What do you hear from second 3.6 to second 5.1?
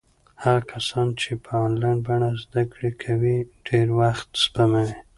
ډېر وخت سپموي.